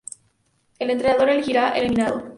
[0.79, 2.23] El entrenador elegirá el eliminado.